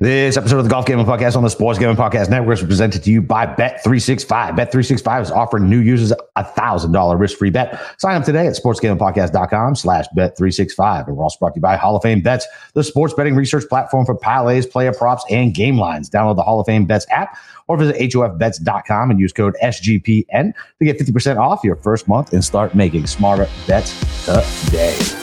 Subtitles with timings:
[0.00, 3.04] This episode of the Golf Gambling Podcast on the Sports Gambling Podcast Network is presented
[3.04, 4.56] to you by Bet365.
[4.56, 7.78] Bet365 is offering new users a $1,000 risk-free bet.
[7.98, 11.08] Sign up today at sportsgamblingpodcast.com slash bet365.
[11.08, 13.68] And we're also brought to you by Hall of Fame Bets, the sports betting research
[13.68, 16.08] platform for parlays, player props, and game lines.
[16.08, 17.36] Download the Hall of Fame Bets app
[17.68, 22.42] or visit hofbets.com and use code SGPN to get 50% off your first month and
[22.42, 25.21] start making smarter bets today.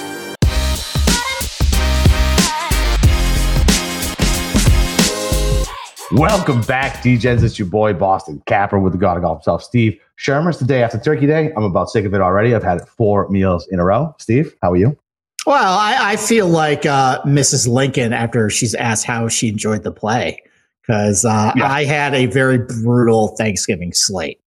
[6.11, 7.43] Welcome back, DJs.
[7.43, 10.49] It's your boy, Boston Capper, with the God of Golf himself, Steve Schirmer.
[10.49, 11.51] It's the day after Turkey Day.
[11.55, 12.55] I'm about sick of it already.
[12.55, 14.15] I've had four meals in a row.
[14.17, 14.97] Steve, how are you?
[15.45, 17.67] Well, I, I feel like uh, Mrs.
[17.67, 20.41] Lincoln after she's asked how she enjoyed the play
[20.81, 21.71] because uh, yeah.
[21.71, 24.41] I had a very brutal Thanksgiving slate.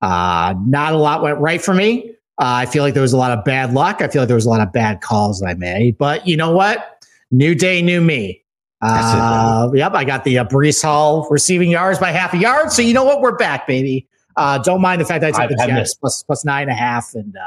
[0.00, 2.10] Uh, not a lot went right for me.
[2.40, 4.02] Uh, I feel like there was a lot of bad luck.
[4.02, 5.98] I feel like there was a lot of bad calls I made.
[5.98, 7.04] But you know what?
[7.32, 8.44] New day, new me.
[8.80, 12.70] Uh, yep, I got the uh, Breece Hall receiving yards by half a yard.
[12.70, 13.20] So you know what?
[13.20, 14.06] We're back, baby.
[14.36, 16.74] Uh, don't mind the fact that I took the Jets plus, plus nine and a
[16.74, 17.40] half, and uh,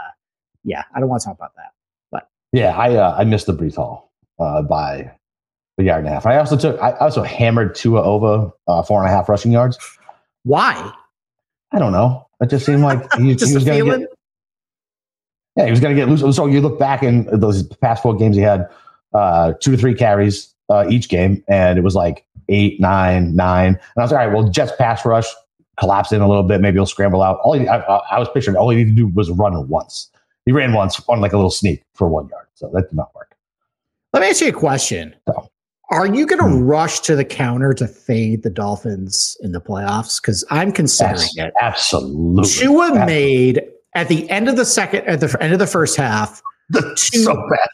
[0.66, 1.72] yeah, I don't want to talk about that.
[2.12, 5.10] But yeah, I uh, I missed the Breece Hall uh, by
[5.78, 6.26] a yard and a half.
[6.26, 9.78] I also took I also hammered Tua over uh, four and a half rushing yards.
[10.44, 10.92] Why?
[11.72, 12.28] I don't know.
[12.42, 14.10] It just seemed like he, he was going to get.
[15.56, 16.36] Yeah, he was going to get loose.
[16.36, 18.70] So you look back in those past four games, he had
[19.14, 23.68] uh, two to three carries, uh, each game, and it was like eight, nine, nine.
[23.68, 25.28] And I was like, all right, well, Jets pass rush
[25.78, 26.62] collapse in a little bit.
[26.62, 27.40] Maybe he'll scramble out.
[27.44, 30.10] All he, I, I, was picturing all he needed to do was run once.
[30.46, 33.14] He ran once on like a little sneak for one yard, so that did not
[33.16, 33.36] work.
[34.14, 35.16] Let me ask you a question.
[35.28, 35.50] So,
[35.92, 36.64] Are you going to hmm.
[36.64, 40.22] rush to the counter to fade the Dolphins in the playoffs?
[40.22, 41.54] Because I'm considering yes, it.
[41.62, 42.50] Absolutely.
[42.50, 43.06] Tua absolutely.
[43.06, 43.62] made
[43.96, 47.24] at the end of the second, at the end of the first half, the two
[47.24, 47.68] so bad.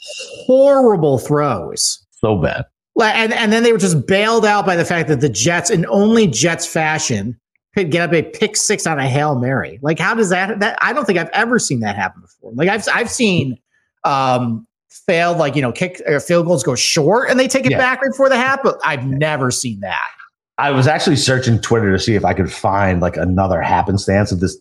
[0.46, 2.06] horrible throws.
[2.12, 2.66] So bad.
[3.00, 5.86] And, and then they were just bailed out by the fact that the Jets, in
[5.88, 7.40] only Jets fashion,
[7.76, 9.78] could get up a pick six on a hail mary.
[9.82, 10.60] Like, how does that?
[10.60, 12.52] That I don't think I've ever seen that happen before.
[12.54, 13.60] Like, I've I've seen
[14.04, 17.72] um, failed like you know kick or field goals go short and they take it
[17.72, 17.78] yeah.
[17.78, 20.10] back right before the half, but I've never seen that.
[20.58, 24.40] I was actually searching Twitter to see if I could find like another happenstance of
[24.40, 24.58] this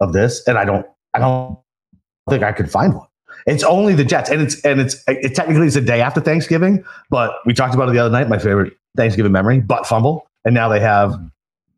[0.00, 1.58] of this, and I don't I don't
[2.28, 3.06] think I could find one.
[3.46, 6.84] It's only the Jets, and it's and it's it, technically it's a day after Thanksgiving,
[7.10, 8.28] but we talked about it the other night.
[8.28, 11.18] My favorite Thanksgiving memory, butt fumble, and now they have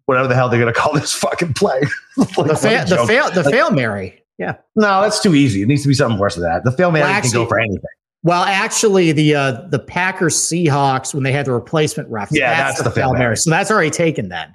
[0.07, 1.83] whatever the hell they're going to call this fucking play.
[2.17, 4.23] like, the, fa- the fail, the like, fail Mary.
[4.39, 4.57] Yeah.
[4.75, 5.63] No, that's too easy.
[5.63, 6.65] It needs to be something worse than that.
[6.65, 7.83] The fail Mary well, actually, can go for anything.
[8.25, 12.29] Well, actually, the uh, the Packers Seahawks when they had the replacement refs.
[12.31, 13.37] Yeah, that's, that's the, the fail Mary.
[13.37, 14.55] So that's already taken then.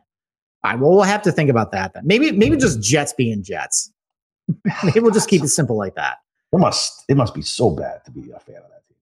[0.63, 0.79] All right.
[0.79, 2.03] Well, we'll have to think about that then.
[2.05, 3.91] Maybe maybe just Jets being Jets.
[4.83, 6.17] maybe we'll just keep it simple like that.
[6.53, 8.97] It must it must be so bad to be a fan of that team.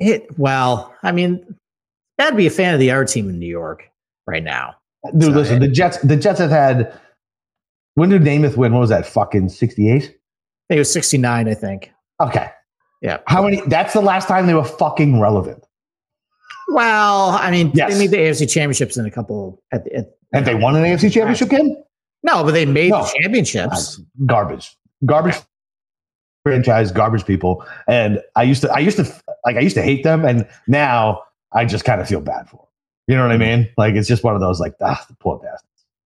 [0.00, 1.56] It well, I mean,
[2.18, 3.90] bad to be a fan of the art team in New York
[4.26, 4.76] right now.
[5.12, 6.92] Dude, so, listen, the Jets the Jets have had
[7.94, 8.72] when did Namath win?
[8.72, 9.06] What was that?
[9.06, 10.16] Fucking 68?
[10.68, 11.90] It was 69, I think.
[12.20, 12.48] Okay.
[13.02, 13.18] Yeah.
[13.26, 15.66] How many that's the last time they were fucking relevant.
[16.68, 17.92] Well, I mean, yes.
[17.92, 21.10] they made the AFC championships in a couple at, at and they won an AFC
[21.10, 21.76] championship game?
[22.22, 23.02] No, but they made no.
[23.02, 24.00] the championships.
[24.26, 24.76] Garbage.
[25.04, 25.36] Garbage
[26.42, 27.64] franchise garbage people.
[27.88, 29.04] And i used to i used to
[29.44, 30.24] like i used to hate them.
[30.24, 32.66] And now i just kind of feel bad for them
[33.08, 33.68] you know what i mean?
[33.76, 35.64] Like it's just one of those like ah the poor bastards.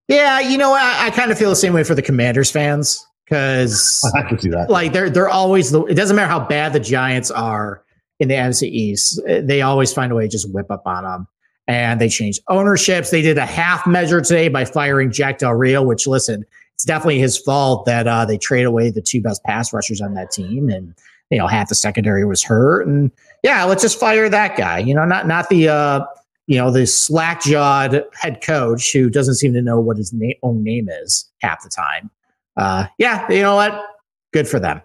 [0.09, 3.06] Yeah you know i, I kind of feel the same way for the commanders fans
[3.25, 4.71] because i can see that.
[4.71, 7.84] like they're they're always the it doesn't matter how bad the giants are
[8.21, 11.27] in the NFC East, they always find a way to just whip up on them.
[11.67, 13.11] And they changed ownerships.
[13.11, 16.44] They did a half measure today by firing Jack Del Rio, which listen,
[16.75, 20.15] it's definitely his fault that uh, they trade away the two best pass rushers on
[20.15, 20.95] that team, and
[21.31, 22.87] you know half the secondary was hurt.
[22.87, 23.11] And
[23.43, 24.79] yeah, let's just fire that guy.
[24.79, 26.05] You know, not not the uh,
[26.47, 30.35] you know the slack jawed head coach who doesn't seem to know what his na-
[30.43, 32.11] own name is half the time.
[32.57, 33.81] Uh, yeah, you know what?
[34.33, 34.83] Good for them.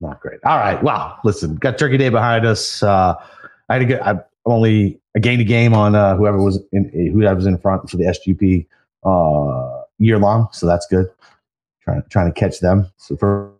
[0.00, 0.40] Not great.
[0.44, 0.82] All right.
[0.82, 1.18] Wow.
[1.24, 2.82] Listen, got Turkey Day behind us.
[2.82, 3.14] Uh,
[3.68, 4.00] I had a good.
[4.00, 7.88] I only I gained a game on uh, whoever was in whoever was in front
[7.88, 8.66] for the SGP.
[9.04, 11.06] Uh, year long, so that's good.
[11.82, 12.90] Trying to, trying to catch them.
[12.96, 13.52] So for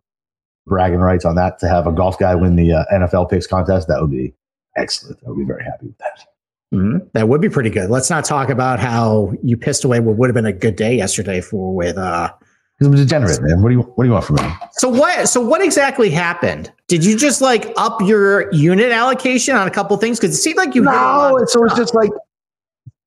[0.67, 3.89] bragging rights on that to have a golf guy win the uh, NFL picks contest,
[3.89, 4.35] that would be
[4.77, 5.19] excellent.
[5.25, 6.27] I would be very happy with that.
[6.75, 7.07] Mm-hmm.
[7.13, 7.91] That would be pretty good.
[7.91, 10.97] Let's not talk about how you pissed away what would have been a good day
[10.97, 12.33] yesterday for with uh
[12.79, 13.63] because I'm a degenerate, man.
[13.63, 14.53] What do you What do you want from me?
[14.73, 15.29] So what?
[15.31, 16.71] So what exactly happened?
[16.89, 20.21] Did you just like up your unit allocation on a couple things?
[20.21, 20.83] Because it seemed like you.
[20.83, 22.11] No, so it's just like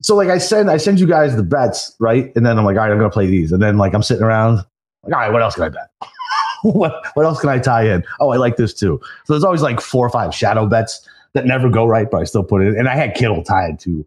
[0.02, 2.32] so like I send I send you guys the bets, right?
[2.36, 3.52] And then I'm like, all right, I'm gonna play these.
[3.52, 4.58] And then like I'm sitting around,
[5.04, 5.90] like, all right, what else can I bet?
[6.64, 8.04] what what else can I tie in?
[8.20, 9.00] Oh, I like this too.
[9.26, 12.24] So there's always like four or five shadow bets that never go right, but I
[12.24, 12.78] still put it in.
[12.80, 14.06] And I had Kittle tied to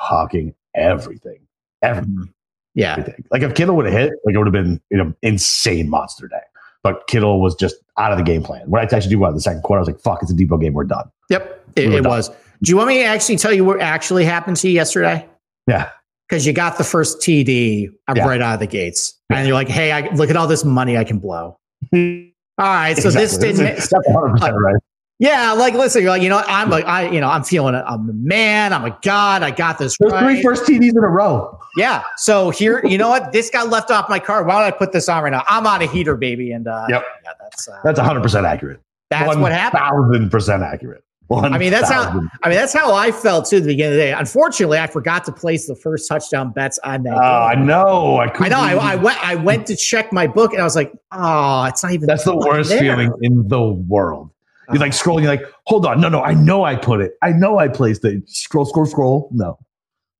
[0.00, 1.38] hucking everything.
[1.82, 2.14] Everything.
[2.14, 2.32] Mhm.
[2.74, 2.92] Yeah.
[2.98, 3.24] everything.
[3.30, 6.28] Like if Kittle would have hit, like it would have been you know insane monster
[6.28, 6.36] day.
[6.84, 8.68] But Kittle was just out of the game plan.
[8.70, 10.58] When I texted you about the second quarter, I was like, "Fuck, it's a depot
[10.58, 10.74] game.
[10.74, 11.64] We're done." Yep.
[11.74, 12.10] It, We it done.
[12.10, 12.30] was.
[12.62, 15.26] Do you want me to actually tell you what actually happened to you yesterday?
[15.66, 15.90] Yeah,
[16.28, 18.26] Because you got the first TD Yeah.
[18.26, 19.14] right out of the gates.
[19.30, 19.36] Yeah.
[19.38, 21.58] And you're like, hey, I, look at all this money I can blow.
[21.92, 22.96] All right.
[22.96, 23.64] So this didn't.
[23.64, 24.76] That's 100 percent right.
[25.20, 25.52] Yeah.
[25.52, 27.74] Like, listen, you're like, you know, I'm like, I, you know, I'm feeling.
[27.74, 28.72] I'm a man.
[28.72, 29.42] I'm a god.
[29.42, 30.22] I got this Those right.
[30.24, 31.56] three first TDs in a row.
[31.76, 32.02] Yeah.
[32.16, 33.30] So here, you know what?
[33.32, 34.46] This got left off my card.
[34.46, 35.44] Why don't I put this on right now?
[35.48, 36.50] I'm on a heater, baby.
[36.52, 37.04] And uh, Yep.
[37.24, 38.80] yeah, that's uh, That's 100 percent accurate.
[39.10, 39.80] that's what happened.
[39.82, 41.04] Thousand percent accurate.
[41.30, 43.98] I mean, that's how I mean that's how I felt too at the beginning of
[43.98, 44.12] the day.
[44.12, 47.14] Unfortunately, I forgot to place the first touchdown bets on that.
[47.14, 48.16] Oh, I know.
[48.16, 48.58] I, I know.
[48.58, 49.24] I, I went.
[49.24, 52.24] I went to check my book, and I was like, "Oh, it's not even." That's
[52.24, 54.30] the worst there." feeling in the world.
[54.70, 57.14] You're like scrolling, you're like, hold on, no, no, I know I put it.
[57.22, 58.28] I know I placed it.
[58.28, 59.30] Scroll, scroll, scroll.
[59.32, 59.58] No.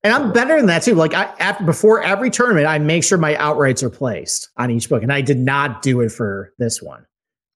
[0.02, 0.94] And I'm better than that too.
[0.94, 4.88] Like I after before every tournament, I make sure my outrights are placed on each
[4.88, 7.04] book, and I did not do it for this one.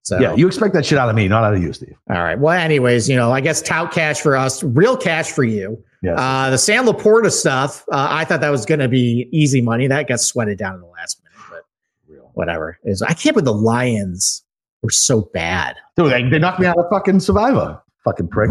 [0.03, 1.95] So Yeah, you expect that shit out of me, not out of you, Steve.
[2.11, 2.39] all right.
[2.39, 5.83] Well, anyways, you know, I guess tout cash for us, real cash for you.
[6.03, 6.19] Yes.
[6.19, 9.87] Uh, the Sam LaPorta stuff, uh, I thought that was going to be easy money.
[9.87, 12.31] That got sweated down in the last minute, but Real.
[12.35, 12.79] whatever.
[12.85, 14.43] Is I can't believe the Lions
[14.83, 15.77] were so bad.
[15.97, 17.81] Dude, they, they knocked me out of fucking Survivor.
[18.05, 18.51] Fucking prick.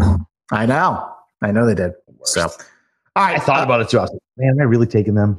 [0.50, 1.06] I know.
[1.42, 1.92] I know they did.
[2.24, 2.48] So, all
[3.16, 3.36] right.
[3.36, 3.98] I thought uh, about it too.
[3.98, 5.38] I was like, man, am I really taking them?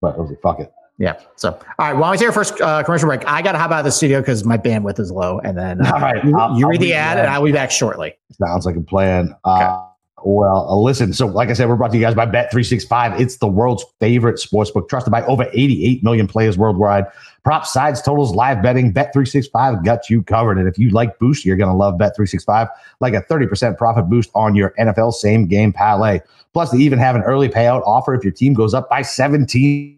[0.00, 0.72] But I was like, fuck it.
[0.98, 1.20] Yeah.
[1.36, 1.92] So, all right.
[1.96, 3.92] While we take our first uh, commercial break, I got to hop out of the
[3.92, 5.40] studio because my bandwidth is low.
[5.40, 7.28] And then uh, All right, you, I'll- you I'll read read the ad, and.
[7.28, 8.14] I'll be back shortly.
[8.32, 9.34] Sounds like a plan.
[9.44, 9.82] Uh,
[10.24, 11.12] well, uh, listen.
[11.12, 13.20] So, like I said, we're brought to you guys by Bet365.
[13.20, 17.04] It's the world's favorite sportsbook, trusted by over 88 million players worldwide.
[17.44, 18.92] Props, sides, totals, live betting.
[18.92, 20.58] Bet365 got you covered.
[20.58, 22.68] And if you like boost, you're going to love Bet365,
[23.00, 26.18] like a 30% profit boost on your NFL same game parlay.
[26.54, 29.95] Plus, they even have an early payout offer if your team goes up by 17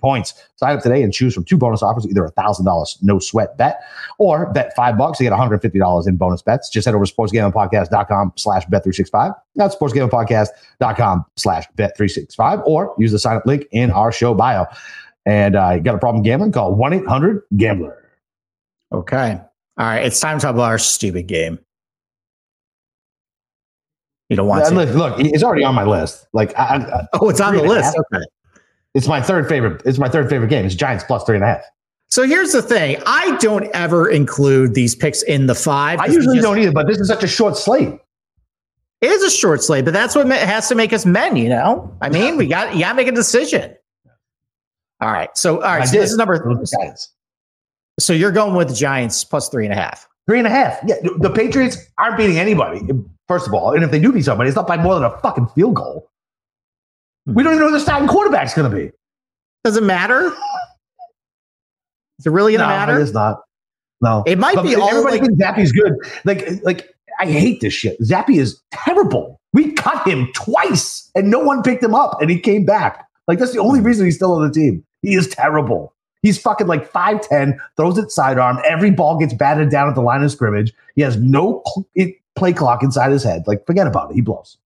[0.00, 0.34] points.
[0.56, 3.56] Sign up today and choose from two bonus offers, either a thousand dollars no sweat
[3.58, 3.80] bet
[4.18, 6.68] or bet five bucks to get $150 in bonus bets.
[6.70, 9.34] Just head over to sportsgamblingpodcast.com slash bet365.
[9.56, 14.66] That's sportsgamblingpodcast.com slash bet365 or use the sign up link in our show bio.
[15.26, 16.52] And uh, you got a problem gambling?
[16.52, 17.98] Call 1 800 Gambler.
[18.92, 19.40] Okay.
[19.78, 20.04] All right.
[20.04, 21.58] It's time to talk about our stupid game.
[24.28, 24.74] You don't want Uh, to.
[24.74, 26.26] Look, look, it's already on my list.
[26.32, 27.96] Like, I, I, Oh, it's on the Three and a list.
[28.12, 28.24] Okay.
[28.94, 29.82] It's my third favorite.
[29.84, 30.64] It's my third favorite game.
[30.66, 31.62] It's Giants plus three and a half.
[32.08, 33.02] So here's the thing.
[33.06, 35.98] I don't ever include these picks in the five.
[35.98, 37.98] I usually just- don't either, but this is such a short slate.
[39.00, 41.92] It is a short slate, but that's what has to make us men, you know?
[42.00, 43.74] I mean, we got, you got to make a decision.
[45.00, 45.30] All right.
[45.36, 45.88] So, all right.
[45.88, 47.10] So this is number, It was the Giants.
[47.98, 50.06] so you're going with the Giants plus three and a half.
[50.28, 50.78] Three and a half.
[50.86, 52.80] Yeah, the Patriots aren't beating anybody,
[53.26, 53.74] first of all.
[53.74, 56.08] And if they do beat somebody, it's not by more than a fucking field goal.
[57.26, 58.90] We don't even know who the starting quarterback's going to be.
[59.64, 60.32] Does it matter?
[62.18, 62.98] Is it really going to no, matter?
[62.98, 63.40] It is not.
[64.00, 64.24] No.
[64.26, 65.94] It might But be all everybody like, thinks Zappe's good.
[66.24, 68.00] Like, like I hate this shit.
[68.00, 69.40] Zappe is terrible.
[69.52, 73.06] We cut him twice and no one picked him up and he came back.
[73.28, 74.84] Like, that's the only reason he's still on the team.
[75.02, 75.94] He is terrible.
[76.22, 78.58] He's fucking like 5'10, throws it sidearm.
[78.68, 80.72] Every ball gets batted down at the line of scrimmage.
[80.96, 83.44] He has no cl- play clock inside his head.
[83.46, 84.14] Like, forget about it.
[84.14, 84.56] He blows.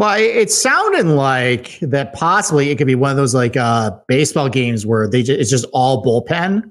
[0.00, 3.90] Well, it- it's sounding like that possibly it could be one of those like uh,
[4.08, 6.70] baseball games where they ju- it's just all bullpen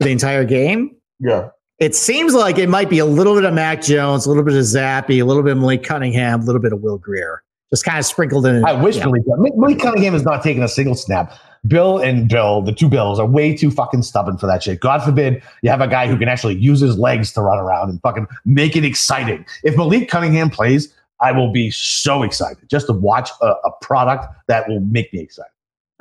[0.00, 0.96] the entire game.
[1.20, 1.50] Yeah.
[1.78, 4.54] It seems like it might be a little bit of Mac Jones, a little bit
[4.54, 7.84] of Zappe, a little bit of Malik Cunningham, a little bit of Will Grier, just
[7.84, 8.64] kind of sprinkled in.
[8.64, 9.06] I wish Yeah.
[9.06, 11.34] Malik, Malik Cunningham is not taking a single snap.
[11.66, 14.80] Bill and Bill, the two Bills, are way too fucking stubborn for that shit.
[14.80, 17.90] God forbid you have a guy who can actually use his legs to run around
[17.90, 19.44] and fucking make it exciting.
[19.64, 24.26] If Malik Cunningham plays, I will be so excited just to watch a, a product
[24.48, 25.50] that will make me excited.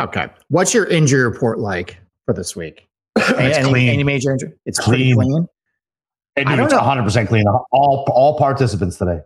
[0.01, 0.27] Okay.
[0.49, 2.87] What's your injury report like for this week?
[3.17, 3.89] It's any, clean.
[3.89, 4.53] Any major injury?
[4.65, 5.15] It's Clean.
[5.15, 5.47] clean.
[6.35, 6.79] And I don't it's know.
[6.79, 7.45] 100% clean.
[7.47, 9.21] All, all participants today.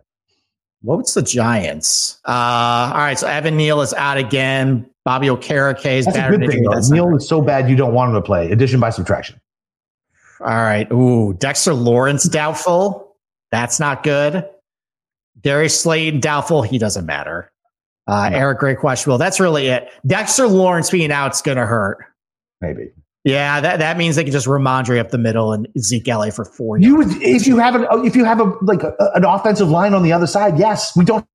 [0.82, 2.20] What's the Giants?
[2.26, 3.18] Uh, all right.
[3.18, 4.88] So Evan Neal is out again.
[5.04, 6.42] Bobby Okereke is That's a good thing.
[6.50, 6.62] injury.
[6.64, 6.74] though.
[6.74, 8.50] That's Neal is so bad you don't want him to play.
[8.52, 9.40] Addition by subtraction.
[10.40, 10.86] All right.
[10.92, 13.16] Ooh, Dexter Lawrence doubtful.
[13.50, 14.46] That's not good.
[15.40, 16.62] Darius Slade doubtful.
[16.62, 17.50] He doesn't matter.
[18.06, 18.36] Uh, No.
[18.38, 19.18] Eric Gray questionable.
[19.18, 19.88] That's really it.
[20.06, 21.98] Dexter Lawrence being out's going to hurt.
[22.60, 22.90] Maybe.
[23.24, 26.44] Yeah, that, that means they can just Rhamondre up the middle and Zeke Elliott for
[26.44, 26.78] four.
[26.78, 29.92] You would if you have an if you have a like a, an offensive line
[29.92, 30.58] on the other side.
[30.58, 31.26] Yes, we don't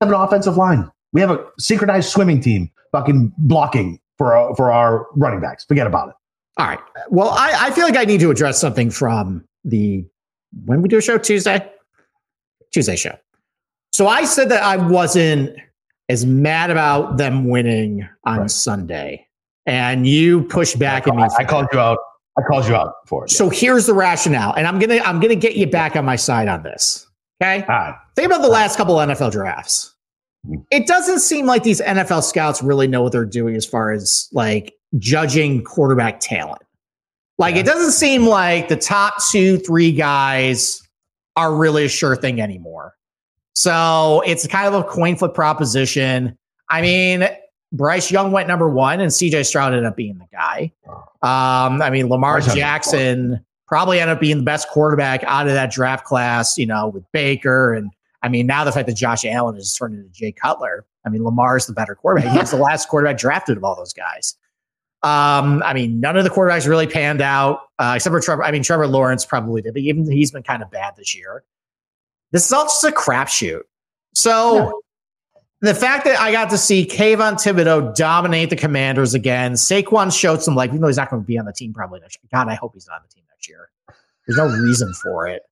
[0.00, 0.90] have an offensive line.
[1.12, 5.64] We have a synchronized swimming team, fucking blocking for our, for our running backs.
[5.64, 6.14] Forget about it.
[6.58, 6.80] All right.
[7.10, 10.04] Well, I, I feel like I need to address something from the
[10.64, 11.70] when we do a show Tuesday,
[12.72, 13.16] Tuesday show.
[13.92, 15.56] So I said that I wasn't
[16.08, 18.50] as mad about them winning on Right.
[18.50, 19.26] Sunday,
[19.66, 21.22] and you pushed back I, at me.
[21.24, 21.98] I for called you out.
[22.38, 23.30] I called you out for it.
[23.30, 26.48] So here's the rationale, and I'm gonna I'm gonna get you back on my side
[26.48, 27.06] on this.
[27.42, 27.94] Okay, All right.
[28.14, 29.94] think about the last couple NFL drafts.
[30.46, 30.64] Mhm.
[30.70, 34.28] It doesn't seem like these NFL scouts really know what they're doing as far as
[34.32, 36.62] like judging quarterback talent.
[37.38, 37.62] Like Yeah.
[37.62, 40.80] it doesn't seem like the top two, three guys
[41.36, 42.94] are really a sure thing anymore.
[43.54, 46.36] So it's kind of a coin flip proposition.
[46.68, 47.28] I mean,
[47.72, 50.72] Bryce Young went number one, and CJ Stroud ended up being the guy.
[51.22, 55.70] Um, I mean, Lamar Jackson probably ended up being the best quarterback out of that
[55.70, 57.74] draft class, you know, with Baker.
[57.74, 57.90] And
[58.22, 61.24] I mean, now the fact that Josh Allen has turned into Jay Cutler, I mean,
[61.24, 62.32] Lamar's the better quarterback.
[62.32, 64.36] He was the last quarterback drafted of all those guys.
[65.02, 68.42] Um, I mean, none of the quarterbacks really panned out, uh, except for Trevor.
[68.42, 71.44] I mean, Trevor Lawrence probably did, but even he's been kind of bad this year.
[72.32, 73.62] This is all just a crapshoot.
[74.14, 74.82] So
[75.60, 80.42] the fact that I got to see Kayvon Thibodeaux dominate the Commanders again, Saquon showed
[80.42, 82.28] some like, even though he's not going to be on the team probably next year.
[82.32, 83.68] God, I hope he's not on the team next year.
[84.26, 85.42] There's no reason for it.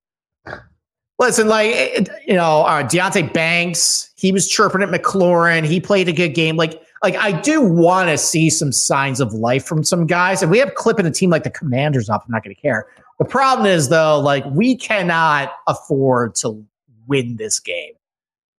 [1.18, 5.64] Listen, like you know, uh, Deonte Banks, he was chirping at McLaurin.
[5.64, 6.56] He played a good game.
[6.56, 10.40] Like, like I do want to see some signs of life from some guys.
[10.40, 12.24] And we have clipping a team like the Commanders up.
[12.24, 12.86] I'm not going to care.
[13.18, 16.64] The problem is though, like we cannot afford to
[17.06, 17.92] win this game,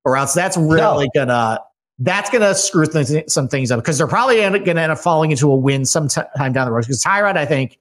[0.03, 1.59] or else that's really gonna
[1.97, 5.31] that's gonna screw things, some things up because they're probably going to end up falling
[5.31, 6.81] into a win sometime down the road.
[6.81, 7.79] Because Tyrod, I think,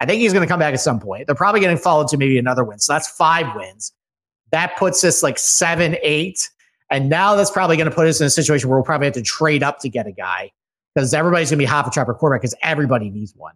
[0.00, 1.26] I think he's going to come back at some point.
[1.26, 2.78] They're probably going to fall into maybe another win.
[2.78, 3.92] So that's five wins.
[4.52, 6.48] That puts us like seven, eight.
[6.90, 9.14] And now that's probably going to put us in a situation where we'll probably have
[9.14, 10.52] to trade up to get a guy
[10.94, 13.54] because everybody's going to be half a trapper quarterback because everybody needs one.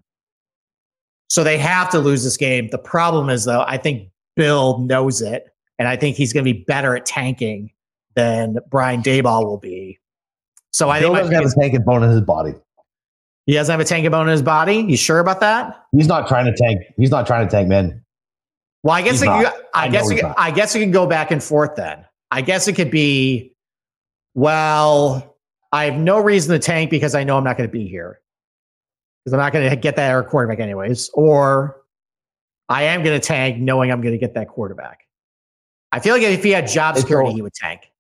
[1.28, 2.68] So they have to lose this game.
[2.70, 5.46] The problem is, though, I think Bill knows it.
[5.78, 7.70] And I think he's going to be better at tanking
[8.14, 9.98] than Brian Daboll will be.
[10.72, 12.52] So I Bill think doesn't have a tanking bone in his body.
[13.46, 14.84] he doesn't have a tanking bone in his body.
[14.88, 15.84] You sure about that?
[15.92, 16.82] He's not trying to tank.
[16.96, 18.04] He's not trying to tank men.
[18.82, 19.28] Well, I guess it.
[19.28, 20.38] I, I guess it, he's could- not.
[20.38, 21.76] I guess it can go back and forth.
[21.76, 23.54] Then I guess it could be,
[24.34, 25.36] well,
[25.72, 28.20] I have no reason to tank because I know I'm not going to be here
[29.24, 31.82] because I'm not going to get that other quarterback anyways, or
[32.68, 35.00] I am going to tank knowing I'm going to get that quarterback.
[35.92, 37.90] I feel like if he had job security, he would tank.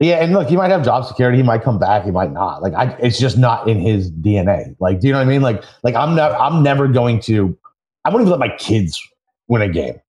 [0.00, 1.38] Yeah, and look, he might have job security.
[1.38, 2.04] He might come back.
[2.04, 2.62] He might not.
[2.62, 4.76] Like, I, it's just not in his DNA.
[4.78, 5.42] Like, do you know what I mean?
[5.42, 6.32] Like, like I'm not.
[6.40, 7.56] I'm never going to.
[8.04, 9.00] I wouldn't even let my kids
[9.48, 10.00] win a game.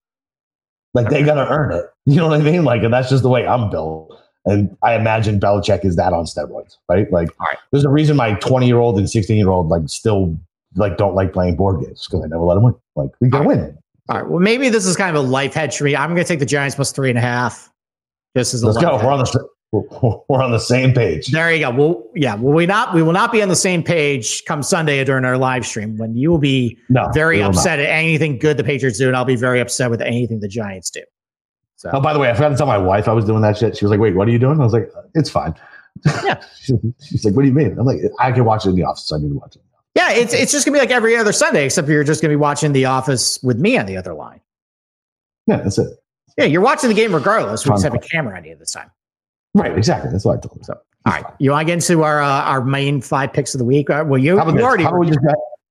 [0.94, 1.86] Like, they gotta earn it.
[2.10, 2.64] You know what I mean?
[2.64, 4.12] Like, and that's just the way I'm built.
[4.46, 7.12] And I imagine Belichick is that on steroids, right?
[7.12, 7.58] Like, right.
[7.72, 10.36] there's a reason my 20 year old and 16 year old like still
[10.76, 12.76] like don't like playing board games because I never let them win.
[12.96, 13.78] Like, we gotta win.
[14.10, 14.28] All right.
[14.28, 15.96] Well, maybe this is kind of a life hedge for me.
[15.96, 17.72] I'm to take the Giants plus three and a half.
[18.34, 18.98] This is a Let's go.
[18.98, 19.06] hedge.
[19.06, 21.28] We're on the we're, on the same page.
[21.28, 21.70] There you go.
[21.70, 22.34] Well, yeah.
[22.34, 22.96] Will we not?
[22.96, 26.16] We will not be on the same page come Sunday during our live stream when
[26.16, 27.56] you will be No, very will not.
[27.58, 30.48] upset at anything good the Patriots do, and I'll be very upset with anything the
[30.48, 31.02] Giants do.
[31.80, 33.58] So Oh, by the way, I forgot to tell my wife I was doing that
[33.58, 33.78] shit.
[33.78, 35.56] She was like, "Wait, what are you doing?" I was like, "It's fine."
[36.26, 36.44] Yeah.
[36.62, 39.10] She's like, "What do you mean?" I'm like, "I can watch it in the office.
[39.14, 39.62] I need to watch it."
[39.96, 42.36] yeah, it's it's just gonna be like every other Sunday, except you're just gonna be
[42.38, 44.42] watching The Office with me on the other line.
[45.48, 45.90] Yeah, that's it.
[46.38, 47.66] Yeah, you're watching the game regardless.
[47.66, 48.92] We just have a camera on you this time.
[49.54, 50.12] Right, exactly.
[50.12, 50.64] That's what I told her.
[50.64, 50.74] So,
[51.06, 53.66] all right, you want to get into our uh, our main five picks of the
[53.66, 53.90] week?
[53.90, 54.84] Uh, well, you, you already.
[54.84, 55.20] How about we just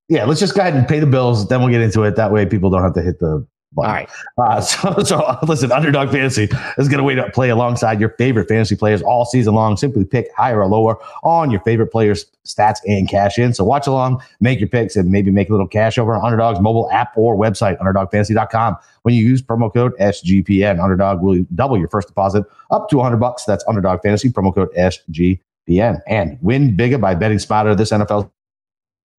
[0.09, 1.47] yeah, let's just go ahead and pay the bills.
[1.47, 2.15] Then we'll get into it.
[2.15, 3.45] That way, people don't have to hit the
[3.75, 4.07] all button.
[4.37, 8.47] Uh, so, so listen, Underdog Fantasy is going to wait to play alongside your favorite
[8.47, 9.77] fantasy players all season long.
[9.77, 13.53] Simply pick higher or lower on your favorite players' stats and cash in.
[13.53, 16.59] So watch along, make your picks, and maybe make a little cash over on Underdog's
[16.59, 18.77] mobile app or website, UnderdogFantasy.com.
[19.03, 23.17] When you use promo code SGPN, Underdog will double your first deposit up to 100
[23.17, 23.45] bucks.
[23.45, 26.01] That's Underdog Fantasy, promo code SGPN.
[26.07, 28.29] And win bigger by betting smarter this NFL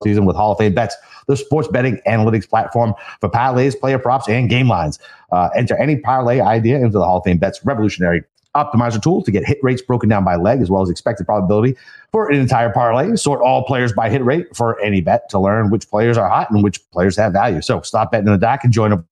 [0.02, 4.28] season with Hall of Fame bets, the sports betting analytics platform for parlays, player props,
[4.28, 4.99] and game lines.
[5.33, 8.23] Uh, enter any parlay idea into the Hall of Fame bets revolutionary
[8.57, 11.76] optimizer tool to get hit rates broken down by leg as well as expected probability
[12.11, 13.14] for an entire parlay.
[13.14, 16.50] Sort all players by hit rate for any bet to learn which players are hot
[16.50, 17.62] and which players have value.
[17.62, 19.04] So stop betting in the dark and join a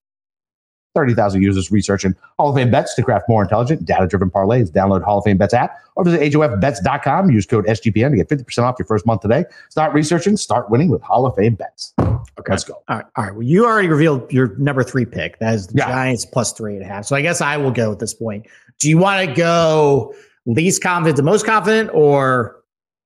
[0.94, 4.70] 30,000 users researching Hall of Fame bets to craft more intelligent, data driven parlays.
[4.70, 7.30] Download Hall of Fame bets app or visit HOFbets.com.
[7.30, 9.44] Use code SGPN to get 50% off your first month today.
[9.68, 11.94] Start researching, start winning with Hall of Fame bets.
[11.98, 12.52] Okay.
[12.52, 12.74] Let's go.
[12.88, 13.06] All right.
[13.16, 13.32] All right.
[13.32, 15.38] Well, you already revealed your number three pick.
[15.38, 15.88] That is the Yeah.
[15.88, 17.04] Giants plus three and a half.
[17.04, 18.46] So I guess I will go at this point.
[18.80, 20.14] Do you want to go
[20.46, 22.62] least confident to most confident or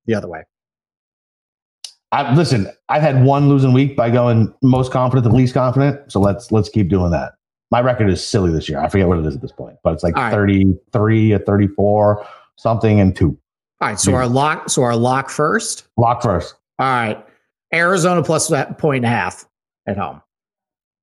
[0.06, 0.44] the other way?
[2.12, 6.12] I, listen, I've had one losing week by going most confident to least confident.
[6.12, 7.32] So let's let's keep doing that.
[7.72, 8.78] My record is silly this year.
[8.80, 10.30] I forget what it is at this point, but it's like right.
[10.30, 12.26] 33 or 34,
[12.56, 13.38] something and two.
[13.80, 15.88] All right, so our lock, so our lock first.
[15.96, 16.54] Lock first.
[16.78, 17.26] All right,
[17.72, 19.46] Arizona plus that point and a half
[19.86, 20.20] at home.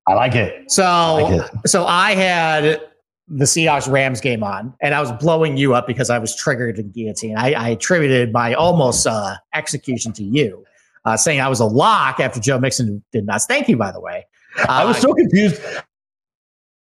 [0.06, 0.70] I like it.
[0.70, 1.68] So, I like it.
[1.68, 2.80] so I had
[3.26, 6.78] the Seahawks Rams game on, and I was blowing you up because I was triggered
[6.78, 7.36] in guillotine.
[7.36, 10.64] I, I attributed my almost uh, execution to you,
[11.04, 13.42] uh, saying I was a lock after Joe Mixon did not.
[13.42, 14.24] Thank you, by the way.
[14.68, 15.60] I was Uh, so confused.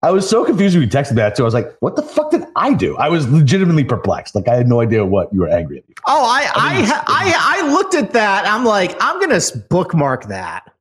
[0.01, 1.43] I was so confused when you texted that too.
[1.43, 4.33] I was like, "What the fuck did I do?" I was legitimately perplexed.
[4.33, 5.95] Like I had no idea what you were angry at me.
[6.07, 8.45] Oh, I I I, mean, I, I, I looked at that.
[8.45, 10.71] I'm like, I'm gonna bookmark that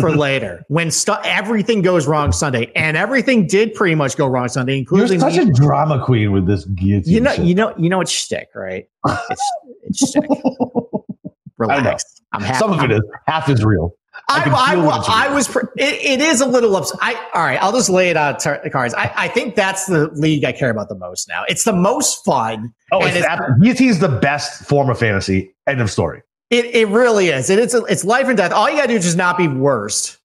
[0.00, 4.48] for later when stu- everything goes wrong Sunday, and everything did pretty much go wrong
[4.48, 7.12] Sunday, You're including such me- a drama queen with this guillotine.
[7.12, 7.44] you know, shit.
[7.44, 8.88] you know, you know, it's shtick, right?
[9.06, 9.52] It's
[9.82, 10.24] it's shtick.
[11.58, 12.04] Relax.
[12.32, 12.58] I'm happy.
[12.58, 13.94] Some of it is half is real.
[14.32, 15.48] I I, I, feel when it's I, was.
[15.48, 16.96] Pre- it, it is a little ups.
[17.00, 17.60] I all right.
[17.62, 18.94] I'll just lay it out the cards.
[18.94, 21.44] I, I think that's the league I care about the most now.
[21.48, 22.72] It's the most fun.
[22.92, 25.54] Oh, and it's, it's- ab- is the best form of fantasy.
[25.66, 26.22] End of story.
[26.50, 27.48] It it really is.
[27.48, 28.52] It, it's it's life and death.
[28.52, 30.18] All you gotta do is just not be worst.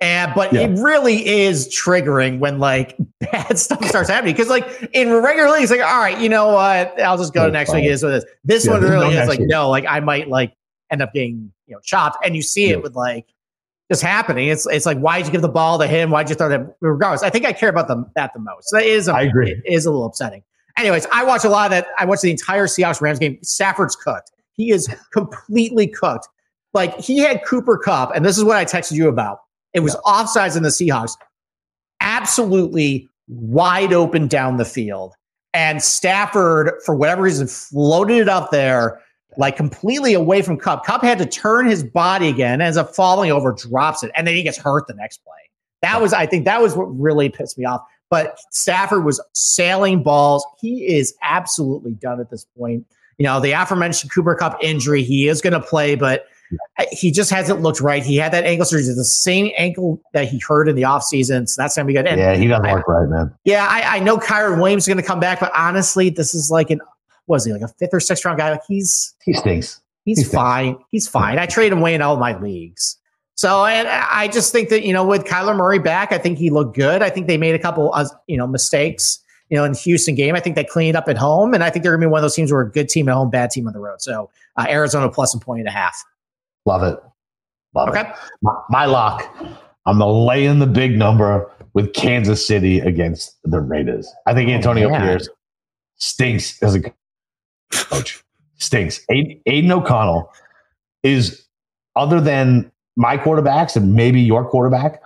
[0.00, 0.60] And but Yeah.
[0.60, 4.32] it really is triggering when like bad stuff starts happening.
[4.34, 7.00] Because like in regular leagues, like all right, you know what?
[7.00, 7.82] I'll just go to next fine.
[7.82, 7.90] week.
[7.90, 8.24] Is what it is.
[8.44, 9.48] This Yeah, one there's no really is like week.
[9.48, 10.54] no, like I might like
[10.90, 12.24] end up getting you know chopped.
[12.24, 12.74] And you see Yeah.
[12.74, 13.26] it with like
[13.90, 14.48] just happening.
[14.48, 16.10] It's it's like why'd you give the ball to him?
[16.10, 16.76] Why'd you throw that?
[16.80, 18.68] Regardless, I think I care about them that the most.
[18.72, 19.50] That is a, I agree.
[19.50, 20.42] It is a little upsetting.
[20.76, 21.88] Anyways, I watch a lot of that.
[21.98, 23.38] I watched the entire Seahawks Rams game.
[23.42, 24.30] Stafford's cooked.
[24.52, 26.28] He is completely cooked.
[26.74, 29.40] Like he had Cooper Kupp, and this is what I texted you about.
[29.72, 31.16] It was offsides in the Seahawks,
[32.00, 35.14] absolutely wide open down the field.
[35.54, 39.00] And Stafford, for whatever reason, floated it up there,
[39.38, 40.84] like completely away from Kupp.
[40.84, 44.34] Kupp had to turn his body again, ends up falling over, drops it, and then
[44.34, 45.32] he gets hurt the next play.
[45.80, 47.80] That was, I think, that was what really pissed me off.
[48.10, 50.44] But Stafford was sailing balls.
[50.60, 52.84] He is absolutely done at this point.
[53.18, 56.26] You know, the aforementioned Cooper Kupp injury, he is going to play, but
[56.90, 58.02] he just hasn't looked right.
[58.02, 61.48] He had that ankle surgery, the same ankle that he hurt in the offseason.
[61.48, 62.06] So that's going to be good.
[62.06, 63.32] And yeah, he doesn't I- work right, man.
[63.44, 66.50] yeah, I, I know Kyren Williams is going to come back, but honestly, this is
[66.50, 66.80] like an
[67.28, 68.50] was he like a fifth or sixth round guy?
[68.50, 69.80] Like he's He stinks.
[70.04, 70.34] he's He stinks.
[70.34, 70.78] fine.
[70.90, 71.38] He's fine.
[71.38, 72.96] I trade him away in all my leagues.
[73.34, 76.50] So and I just think that you know with Kyler Murray back, I think he
[76.50, 77.02] looked good.
[77.02, 79.22] I think they made a couple uh, you know mistakes.
[79.50, 81.70] You know, in the Houston game, I think they cleaned up at home, and I
[81.70, 83.30] think they're going to be one of those teams where a good team at home,
[83.30, 84.02] bad team on the road.
[84.02, 85.96] So uh, Arizona plus a point and a half.
[86.66, 86.98] Love it.
[87.74, 88.00] Love Okay.
[88.02, 88.06] it.
[88.42, 89.22] My, my lock.
[89.86, 94.12] I'm gonna lay in the big number with Kansas City against the Raiders.
[94.26, 95.00] I think Oh, Antonio man.
[95.00, 95.28] Pierce
[95.96, 96.80] stinks as a
[97.70, 98.22] coach.
[98.58, 99.00] Stinks.
[99.10, 100.32] Aiden, Aidan O'Connell
[101.02, 101.46] is
[101.96, 105.00] other than my quarterbacks and maybe your quarterback.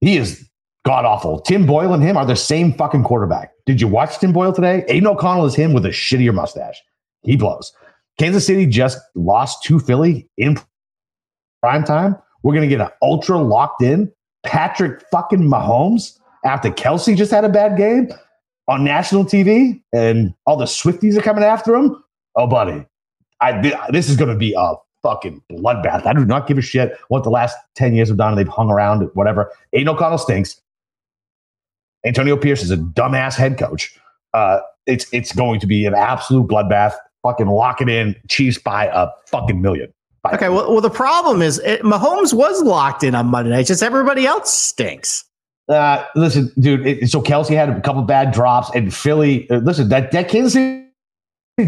[0.00, 0.48] He is
[0.84, 1.40] god awful.
[1.40, 3.52] Tim Boyle and him are the same fucking quarterback.
[3.66, 4.84] Did you watch Tim Boyle today?
[4.88, 6.80] Aidan O'Connell is him with a shittier mustache.
[7.22, 7.72] He blows.
[8.18, 10.58] Kansas City just lost to Philly in
[11.62, 12.16] prime time.
[12.42, 14.10] We're gonna get an ultra locked in
[14.44, 18.08] Patrick fucking Mahomes after Kelce just had a bad game
[18.70, 22.02] on national TV, and all the Swifties are coming after him.
[22.36, 22.86] Oh, buddy,
[23.40, 26.06] I thi- this is gonna be a fucking bloodbath.
[26.06, 28.36] I do not give a shit what the last ten years have done.
[28.36, 29.50] They've hung around, whatever.
[29.72, 30.60] Aidan O'Connell stinks.
[32.06, 33.98] Antonio Pierce is a dumbass head coach.
[34.32, 36.94] Uh, it's it's going to be an absolute bloodbath.
[37.22, 38.14] Fucking lock it in.
[38.28, 39.92] Chiefs by a fucking million.
[40.22, 43.66] By Okay, well, well the problem is it, Mahomes was locked in on Monday night.
[43.66, 45.24] Just everybody else stinks.
[45.70, 46.86] Uh, listen, dude.
[46.86, 49.48] It, so Kelce had a couple bad drops, and Philly.
[49.50, 50.86] Uh, listen, that that Kansas City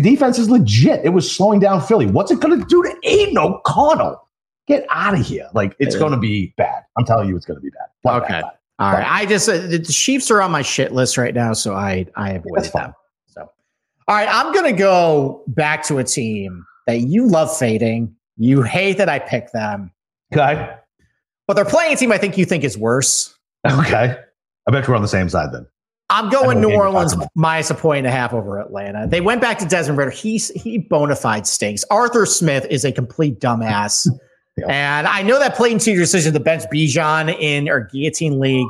[0.03, 1.05] defense is legit.
[1.05, 2.07] It was slowing down Philly.
[2.07, 4.29] What's it going to do to Aidan O'Connell?
[4.67, 5.49] Get out of here!
[5.55, 6.83] Like it's going to be bad.
[6.97, 7.88] I'm telling you, it's going to be bad.
[8.05, 8.41] Bloodbath, Okay.
[8.41, 8.45] bad.
[8.79, 9.07] All right.
[9.09, 12.33] I just uh, the Chiefs are on my shit list right now, so I I
[12.33, 12.95] avoided them.
[13.27, 18.15] So, all right, I'm gonna go back to a team that you love fading.
[18.37, 19.93] You hate that I picked them,
[20.33, 20.75] Okay.
[21.47, 23.37] but they're playing a team I think you think is worse.
[23.81, 24.16] Okay.
[24.66, 25.66] I bet we're on the same side then.
[26.11, 29.07] I'm going New what game you're Orleans minus a point and a half over Atlanta.
[29.07, 30.11] They went back to Desmond Ridder.
[30.11, 31.85] He's he bona fide stinks.
[31.90, 34.07] Arthur Smith is a complete dumbass.
[34.59, 34.66] Yeah.
[34.66, 38.68] And I know that played into your decision to bench Bijan in our guillotine league.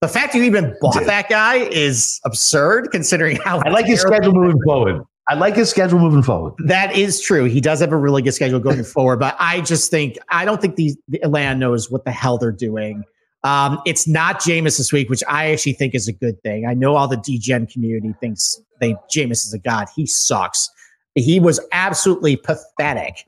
[0.00, 1.06] The fact you even bought Dude.
[1.06, 5.00] that guy is absurd considering how I like his schedule moving forward.
[5.28, 6.54] I like his schedule moving forward.
[6.66, 7.44] That is true.
[7.44, 10.60] He does have a really good schedule going forward, but I just think I don't
[10.60, 13.04] think the, the Atlanta knows what the hell they're doing.
[13.44, 16.66] Um, it's not Jameis this week, which I actually think is a good thing.
[16.66, 19.88] I know all the DGen community thinks they Jameis is a god.
[19.94, 20.70] He sucks.
[21.14, 23.24] He was absolutely pathetic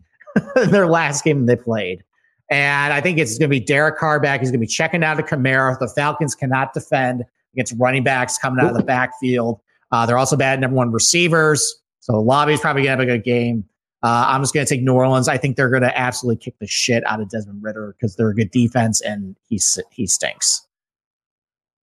[0.56, 2.02] in their last game they played.
[2.50, 4.40] And I think it's going to be Derek Carr back.
[4.40, 5.78] He's going to be checking out of Kamara.
[5.78, 7.24] The Falcons cannot defend
[7.54, 9.60] against running backs coming out of the backfield.
[9.90, 11.82] Uh, they're also bad number one receivers.
[12.00, 13.64] So Lobby's probably gonna have a good game.
[14.04, 15.28] Uh, I'm just gonna take New Orleans.
[15.28, 18.34] I think they're gonna absolutely kick the shit out of Desmond Ridder because they're a
[18.34, 19.58] good defense and he
[19.90, 20.66] he stinks.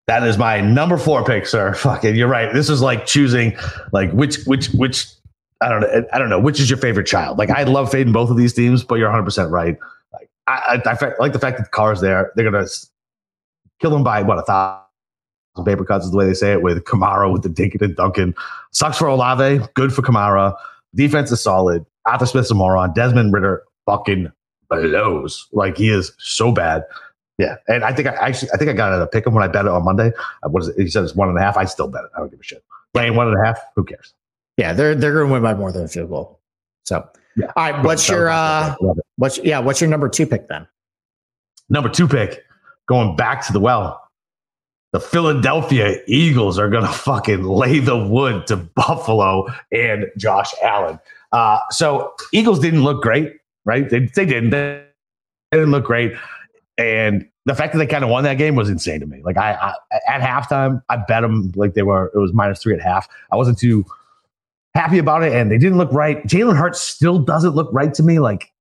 [0.06, 1.74] That is my number four pick, sir.
[1.76, 2.54] Fucking, you're right.
[2.54, 3.58] This is like choosing,
[3.92, 5.08] like which which which
[5.62, 6.06] I don't know.
[6.14, 7.40] I don't know which is your favorite child.
[7.40, 9.76] Like I love fading both of these teams, but you're 100 percent right.
[10.14, 12.32] Like I, I, I, like the fact that the car's there.
[12.36, 12.68] They're gonna
[13.80, 16.84] kill them by what a thousand paper cuts is the way they say it with
[16.84, 18.36] Kamara with the Dinkin and Duncan.
[18.70, 20.56] Sucks for Olave, good for Kamara.
[20.94, 21.84] Defense is solid.
[22.06, 22.94] Arthur Smith's a moron.
[22.94, 24.32] Desmond Ridder fucking
[24.70, 25.48] blows.
[25.52, 26.84] Like he is so bad.
[27.38, 29.44] Yeah, and I think I actually I think I got it a pick him when
[29.44, 30.12] I bet it on Monday.
[30.44, 30.80] What is it?
[30.80, 31.58] He said it's one and a half.
[31.58, 32.12] I still bet it.
[32.16, 32.64] I don't give a shit.
[32.94, 33.60] Playing one and a half.
[33.76, 34.14] Who cares?
[34.58, 36.40] Yeah, they're they're going to win by more than a field goal.
[36.84, 37.52] So, yeah.
[37.56, 37.84] all right.
[37.84, 38.76] What's your uh?
[39.16, 39.60] What's yeah?
[39.60, 40.68] What's your number two pick then?
[41.70, 42.44] Number two pick,
[42.88, 44.08] going back to the well.
[44.92, 51.00] The Philadelphia Eagles are going to fucking lay the wood to Buffalo and Josh Allen.
[51.32, 53.90] Uh, so Eagles didn't look great, right?
[53.90, 54.50] They, they didn't.
[54.50, 54.84] They
[55.52, 56.14] didn't look great.
[56.78, 59.22] And the fact that they kind of won that game was insane to me.
[59.24, 59.74] Like I, I
[60.08, 63.08] at halftime, I bet them like they were it was minus three at half.
[63.32, 63.86] I wasn't too
[64.76, 66.24] happy about it, and they didn't look right.
[66.24, 68.20] Jalen Hurts still doesn't look right to me.
[68.20, 68.52] Like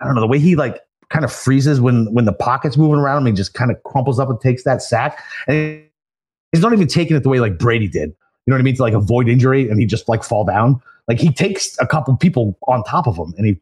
[0.00, 2.98] I don't know the way he like kind of freezes when when the pocket's moving
[2.98, 3.26] around him.
[3.26, 5.82] He just kind of crumples up and takes that sack, and
[6.52, 8.10] he's not even taking it the way like Brady did.
[8.46, 8.76] You know what I mean?
[8.76, 10.80] To like avoid injury, and he just like fall down.
[11.08, 13.60] Like he takes a couple people on top of him, and he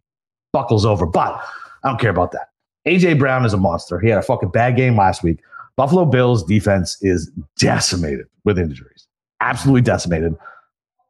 [0.52, 1.06] buckles over.
[1.06, 1.42] But
[1.82, 2.50] I don't care about that.
[2.86, 3.98] AJ Brown is a monster.
[3.98, 5.40] He had a fucking bad game last week.
[5.76, 9.06] Buffalo Bills defense is decimated with injuries.
[9.40, 10.34] Absolutely decimated.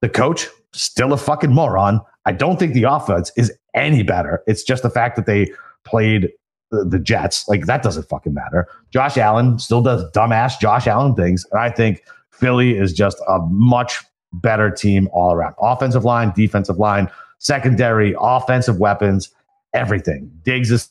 [0.03, 2.01] The coach, still a fucking moron.
[2.27, 4.43] I don't think the offense is any better.
[4.47, 5.51] It's just the fact that they
[5.89, 6.31] played
[6.71, 7.49] the, the Jets.
[7.49, 8.69] Like that doesn't fucking matter.
[8.91, 11.47] Josh Allen still does dumbass Josh Allen things.
[11.53, 15.55] And I think Philly is just a much better team all around.
[15.61, 19.31] Offensive line, defensive line, secondary, offensive weapons,
[19.75, 20.31] everything.
[20.43, 20.91] Diggs is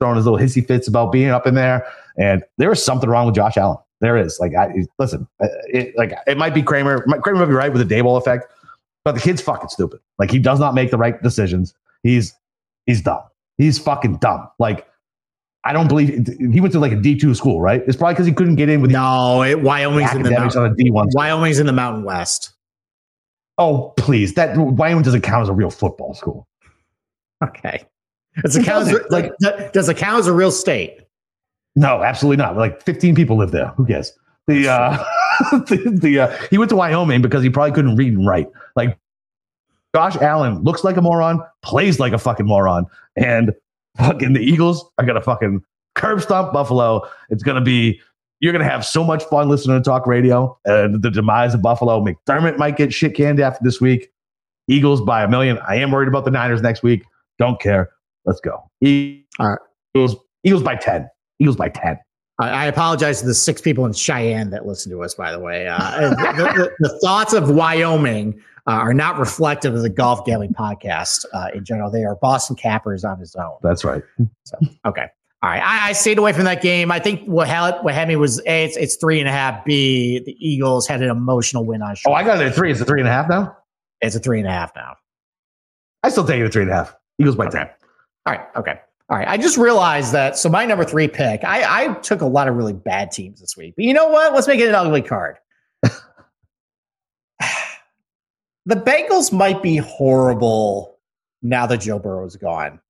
[0.00, 1.86] throwing his little hissy fits about being up in there.
[2.18, 3.78] And there is something wrong with Josh Allen.
[4.00, 4.40] There is.
[4.40, 7.02] Like, I, listen, it, like it might be Kramer.
[7.20, 8.52] Kramer might be right with the Daboll effect,
[9.04, 10.00] but the kid's fucking stupid.
[10.18, 11.72] Like, he does not make the right decisions.
[12.02, 12.34] He's
[12.84, 13.22] he's dumb.
[13.58, 14.48] He's fucking dumb.
[14.58, 14.86] Like,
[15.64, 17.82] I don't believe he went to like a D two school, right?
[17.86, 19.42] It's probably because he couldn't get in with no.
[19.42, 21.08] It, Wyoming's in the mountain, on a D one.
[21.12, 22.52] Wyoming's in the Mountain West.
[23.58, 26.48] Oh please, that Wyoming doesn't count as a real football school.
[27.44, 27.84] Okay.
[28.42, 29.32] Does it count as, like
[29.72, 31.00] does it count as a real state?
[31.76, 32.56] No, absolutely not.
[32.56, 33.68] Like 15 people live there.
[33.76, 34.12] Who cares?
[34.46, 35.04] The uh
[35.52, 38.48] the, the uh, he went to Wyoming because he probably couldn't read and write.
[38.74, 38.98] Like
[39.94, 43.52] Josh Allen looks like a moron, plays like a fucking moron, and
[43.98, 45.62] fucking the Eagles are gonna fucking
[45.94, 47.02] curb stomp Buffalo.
[47.28, 48.00] It's gonna be
[48.40, 50.58] you're gonna have so much fun listening to talk radio.
[50.64, 54.10] And the demise of Buffalo, McDermott might get shit canned after this week.
[54.68, 55.58] Eagles by a million.
[55.68, 57.04] I am worried about the Niners next week.
[57.38, 57.90] Don't care.
[58.24, 58.62] Let's go.
[58.80, 59.58] Eagles, All right.
[59.94, 61.08] Eagles, Eagles by 10.
[61.40, 61.98] Eagles by 10.
[62.38, 65.68] I apologize to the six people in Cheyenne that listen to us, by the way.
[65.68, 70.54] Uh, the, the, the, thoughts of Wyoming uh, are not reflective of the Golf Gambling
[70.54, 71.90] podcast uh, in general.
[71.90, 73.56] They are Boston Cappers on his own.
[73.62, 74.02] That's right.
[74.44, 75.06] So, okay.
[75.42, 75.62] All right.
[75.62, 76.92] I, I, stayed away from that game.
[76.92, 79.64] I think what had, what had me was A, it's, it's three and a half.
[79.64, 81.96] B, the Eagles had an emotional win on.
[81.96, 82.10] Show.
[82.10, 82.70] Oh, I got it at three.
[82.70, 83.56] Is it three and a half now?
[84.00, 84.94] It's a three and a half now.
[86.04, 86.94] I still take it at three and a half.
[87.18, 87.58] Eagles by okay.
[87.58, 87.70] 10.
[88.26, 88.46] All right.
[88.54, 88.80] Okay.
[89.08, 89.26] All right.
[89.26, 90.38] I just realized that.
[90.38, 93.56] So my number three pick, I, I took a lot of really bad teams this
[93.56, 93.74] week.
[93.76, 94.32] But you know what?
[94.32, 95.38] Let's make it an ugly card.
[98.66, 100.98] the Bengals might be horrible
[101.42, 102.80] now that Joe Burrow's gone.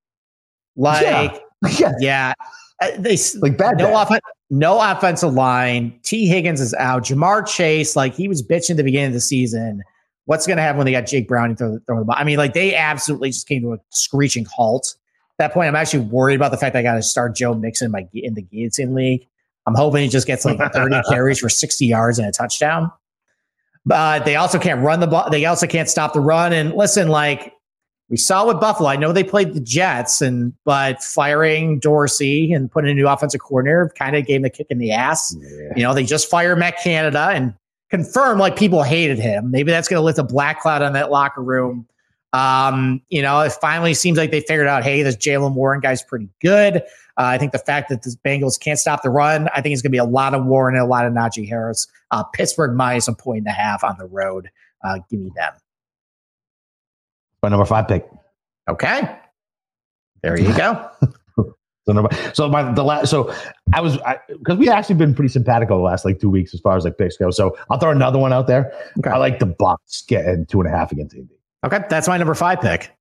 [0.77, 1.39] Like, yeah,
[1.79, 1.93] yeah.
[2.01, 2.35] yeah
[2.83, 3.79] uh, they like bad.
[3.79, 5.99] No offen- no offensive line.
[6.03, 7.05] Tee Higgins is out.
[7.05, 9.83] Ja'Marr Chase, like he was bitching at the beginning of the season.
[10.27, 12.17] What's going to happen when they got Jake Browning throwing the ball?
[12.17, 14.95] I mean, like they absolutely just came to a screeching halt
[15.39, 17.87] At that point, I'm actually worried about the fact I got to start Joe Mixon
[17.87, 19.27] in, my, in the Guillotine League.
[19.67, 22.91] I'm hoping he just gets like 30 carries for 60 yards and a touchdown.
[23.85, 25.29] But they also can't run the ball.
[25.31, 26.53] They also can't stop the run.
[26.53, 27.53] And listen, like
[28.09, 32.71] we saw with Buffalo, I know they played the Jets, and but firing Dorsey and
[32.71, 35.37] putting a new offensive coordinator kind of gave them a kick in the ass.
[35.39, 35.73] Yeah.
[35.75, 37.55] You know, they just fired Matt Canada and
[37.91, 39.51] confirmed like people hated him.
[39.51, 41.87] Maybe that's going to lift a black cloud on that locker room
[42.33, 46.03] um, you know, it finally seems like they figured out, hey, this Jaylen Warren guy's
[46.03, 46.77] pretty good.
[47.19, 49.83] Uh, I think the fact that the Bengals can't stop the run, I think it's
[49.83, 51.87] going to be a lot of Warren and a lot of Najee Harris.
[52.13, 54.51] Uh, Pittsburgh minus a point and a half on the road.
[54.85, 55.53] Uh, give me them.
[57.43, 58.09] My number five pick.
[58.69, 59.19] Okay.
[60.23, 60.89] There you go.
[61.37, 63.35] so number, so my the last, so
[63.75, 63.99] I was
[64.29, 66.99] because we actually been pretty simpatico the last like two weeks as far as like
[66.99, 67.31] picks go.
[67.31, 68.73] So I'll throw another one out there.
[68.99, 69.11] Okay.
[69.11, 71.35] I like the Bucks getting two and a half against Indy.
[71.65, 72.93] Okay, that's my number five pick.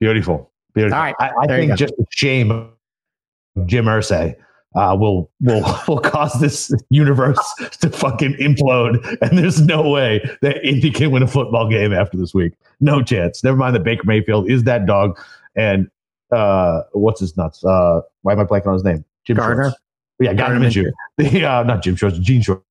[0.00, 0.50] Beautiful.
[0.74, 0.96] Beautiful.
[0.96, 4.36] All right, I, I think just the shame of Jim Irsay
[4.74, 7.38] uh, will will will cause this universe
[7.80, 12.16] to fucking implode, and there's no way that Indy can win a football game after
[12.16, 12.52] this week.
[12.80, 13.44] No chance.
[13.44, 15.18] Never mind that Baker Mayfield is that dog,
[15.54, 15.90] and
[16.30, 17.64] uh, what's his nuts?
[17.64, 19.04] Uh, why am I blanking on his name?
[19.24, 19.72] Jim Gardner?
[20.18, 21.44] Yeah, Gardner Gardner Minshew.
[21.44, 22.64] Uh, not Jim Schwartz, Gene Schwartz.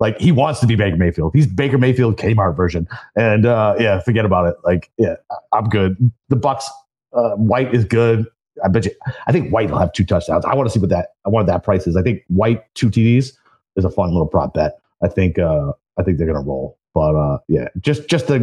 [0.00, 1.32] Like he wants to be Baker Mayfield.
[1.34, 2.86] He's Baker Mayfield Kmart version,
[3.16, 4.56] and uh, yeah, forget about it.
[4.64, 5.14] Like, yeah,
[5.52, 5.96] I'm good.
[6.28, 6.68] The Bucks,
[7.14, 8.26] uh, White is good.
[8.64, 8.92] I bet you.
[9.26, 10.44] I think White will have two touchdowns.
[10.44, 11.10] I want to see what that.
[11.24, 11.96] I wanted that price is.
[11.96, 13.32] I think White two TDs
[13.76, 14.78] is a fun little prop bet.
[15.02, 15.38] I think.
[15.38, 16.78] uh I think they're gonna roll.
[16.94, 18.34] But uh yeah, just just the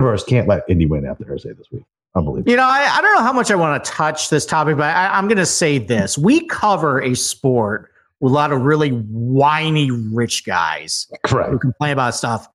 [0.00, 1.82] universe can't let Indy win after Thursday this week.
[2.14, 2.50] Unbelievable.
[2.50, 4.94] You know, I, I don't know how much I want to touch this topic, but
[4.94, 8.90] I, I'm going to say this: we cover a sport with a lot of really
[8.90, 11.50] whiny rich guys Correct.
[11.50, 12.48] who complain about stuff.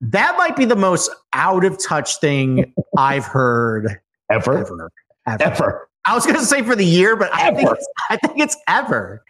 [0.00, 4.58] That might be the most out of touch thing I've heard Ever.
[4.58, 4.90] ever.
[5.26, 5.42] Ever.
[5.42, 5.88] Ever.
[6.06, 8.56] I was going to say for the year, but I think it's, I think it's
[8.68, 9.24] ever.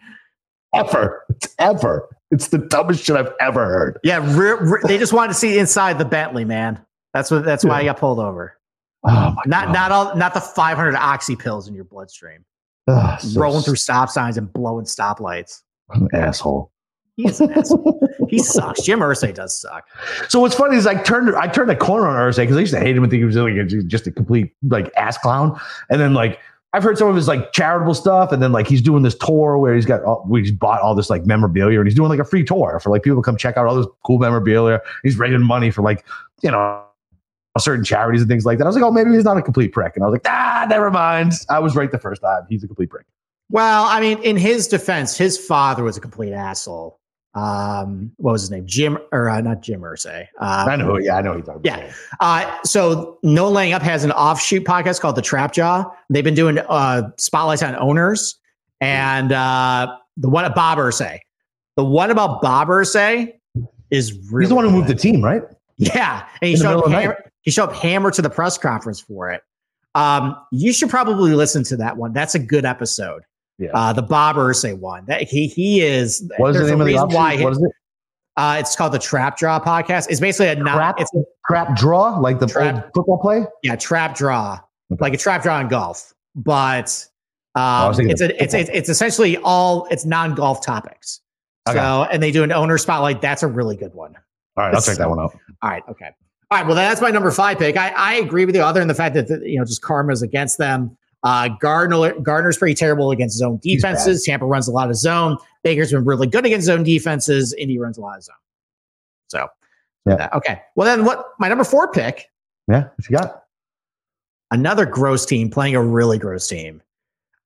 [0.74, 1.22] Ever.
[1.30, 2.09] It's ever.
[2.33, 4.00] It's the dumbest shit I've ever heard.
[4.02, 6.80] Yeah, re- re- they just wanted to see inside the Bentley, man.
[7.12, 7.44] That's what.
[7.44, 8.59] That's why I got pulled over.
[9.07, 9.72] Oh my Not God.
[9.72, 12.44] not all not the 500 oxy pills in your bloodstream,
[12.88, 15.61] so rolling through stop signs and blowing stoplights.
[15.90, 16.72] an asshole.
[17.16, 18.00] He's an asshole.
[18.30, 18.82] he sucks.
[18.82, 19.87] Jim Irsay does suck.
[20.28, 22.74] So what's funny is I turned I turned a corner on Irsay because I used
[22.74, 25.58] to hate him and think he was like a, just a complete like ass clown.
[25.90, 26.38] And then like
[26.74, 29.58] I've heard some of his like charitable stuff, and then like he's doing this tour
[29.58, 32.18] where he's got all, where he's bought all this like memorabilia, and he's doing like
[32.18, 34.80] a free tour for like people to come check out all this cool memorabilia.
[35.04, 36.04] He's raising money for like
[36.42, 36.84] you know
[37.60, 38.64] certain charities and things like that.
[38.64, 40.66] I was like, oh, maybe he's not a complete prick, and I was like, ah,
[40.68, 41.34] never mind.
[41.48, 42.42] I was right the first time.
[42.48, 43.06] He's a complete prick.
[43.50, 46.98] Well, I mean, in his defense, his father was a complete asshole.
[47.35, 48.64] Um, what was his name?
[48.66, 50.27] Jim or uh, not Jim Irsay.
[50.40, 50.87] Uh, I know.
[50.87, 51.01] who.
[51.03, 51.35] Yeah, I know.
[51.35, 51.92] He's talking Yeah.
[52.20, 55.85] Uh, so No Laying Up has an offshoot podcast called The Trap Draw.
[56.11, 58.38] They've been doing uh, spotlights on owners,
[58.81, 61.18] and uh, the one at Bob Irsay.
[61.77, 63.33] The one about Bob Irsay
[63.90, 65.42] is really He's the one who moved the team, right?
[65.77, 69.31] Yeah, and he showed up hammer, he showed up hammer to the press conference for
[69.31, 69.42] it.
[69.97, 72.12] Um, you should probably listen to that one.
[72.12, 73.23] That's a good episode.
[73.59, 73.69] Yeah.
[73.73, 75.05] Uh, the Bob Irsay one.
[75.07, 76.29] That he he is.
[76.38, 77.71] What is the name of the why what is it?
[78.37, 80.09] uh, it's called the Trap Draw podcast.
[80.11, 80.75] It's basically a not.
[80.75, 80.97] Trap?
[80.99, 81.11] It's
[81.45, 82.75] Crap draw, like the Trap.
[82.75, 83.45] old football play.
[83.62, 84.59] yeah, trap draw,
[84.93, 84.99] Okay.
[85.01, 87.07] like a trap draw in golf, but
[87.57, 87.61] Oh,
[87.97, 91.21] um, it's a, it's it's it's essentially all it's non golf topics.
[91.69, 91.79] Okay.
[91.79, 93.21] So and they do an owner spotlight.
[93.21, 94.17] That's a really good one.
[94.57, 95.37] All right, I'll check that one out.
[95.62, 96.11] All right, okay,
[96.51, 96.67] all right.
[96.67, 97.77] Well, that's my number five pick.
[97.77, 98.62] I, I agree with you.
[98.62, 100.97] Other than the fact that you know just karma is against them.
[101.24, 104.22] Uh, Gardner Gardner's pretty terrible against zone defenses.
[104.24, 105.37] Tampa runs a lot of zone.
[105.62, 107.54] Baker's been really good against zone defenses.
[107.54, 108.37] Indy runs a lot of zone.
[109.28, 109.48] So
[110.06, 110.28] Yeah.
[110.34, 110.60] okay.
[110.76, 111.30] Well, then what?
[111.38, 112.26] My number four pick
[112.68, 113.44] Yeah, what you got?
[114.50, 116.82] another gross team playing a really gross team.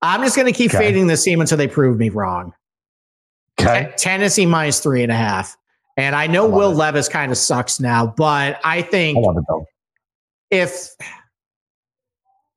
[0.02, 0.78] I'm just going to keep Okay.
[0.78, 2.52] fading this team until they prove me wrong.
[3.60, 3.84] Okay.
[3.84, 5.56] Ten- Tennessee minus three and a half.
[5.96, 6.76] And I know I Will it.
[6.76, 9.66] Levis kind of sucks now, but I think I love it though.
[10.50, 10.90] if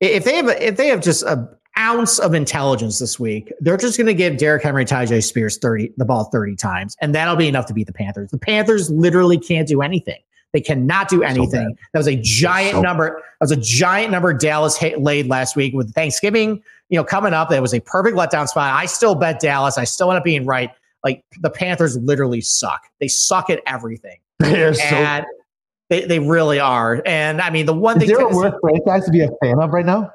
[0.02, 3.96] if they have if they have just an ounce of intelligence this week, they're just
[3.96, 7.48] going to give Derrick Henry, Tyjae Spears thirty the ball thirty times, and that'll be
[7.48, 8.30] enough to beat the Panthers.
[8.30, 10.20] The Panthers literally can't do anything.
[10.52, 11.76] They cannot do anything.
[11.92, 13.22] that was a giant so number.
[13.40, 16.62] That was a giant number Dallas ha- laid last week with Thanksgiving.
[16.90, 18.74] You know, coming up, that was a perfect letdown spot.
[18.74, 19.78] I still bet Dallas.
[19.78, 20.70] I still end up being right.
[21.02, 22.82] Like the Panthers literally suck.
[23.00, 24.82] They suck at everything, They're so.
[24.82, 25.24] and
[25.90, 27.02] they, they really are.
[27.06, 28.08] And I mean, the one thing.
[28.10, 30.10] Is there a worse franchise to be a fan of right now?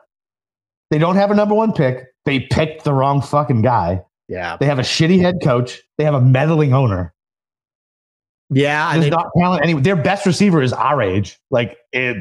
[0.92, 2.06] They don't have a number one pick.
[2.26, 4.02] They picked the wrong fucking guy.
[4.28, 5.82] yeah, They have a shitty head coach.
[5.98, 7.14] They have a meddling owner.
[8.50, 8.94] yeah.
[8.94, 9.64] There's they- not talent.
[9.64, 11.38] Any their best receiver is our age.
[11.52, 12.18] Like it.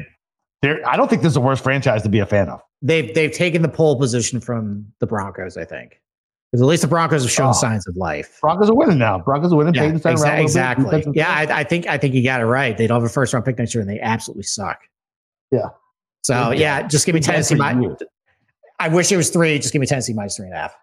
[0.63, 2.61] They're, I don't think this is the worst franchise to be a fan of.
[2.81, 5.55] they've they've taken the pole position from the Broncos.
[5.55, 6.01] I think
[6.51, 7.53] because at least the Broncos have shown Oh.
[7.53, 8.37] signs of life.
[8.41, 9.19] Broncos are winning now.
[9.19, 9.73] Broncos are winning.
[9.73, 10.41] Yeah, exa- around a little bit.
[10.43, 11.03] exactly.
[11.15, 11.29] Yeah.
[11.29, 12.77] I, I think I think you got it right.
[12.77, 14.79] They don't have a first round pick next year, and they absolutely suck.
[15.51, 15.69] Yeah.
[16.23, 17.55] So They're yeah, just give me Tennessee.
[17.55, 17.97] for Mi- years.
[18.79, 19.57] I wish it was three.
[19.59, 20.75] Just give me Tennessee minus three and a half.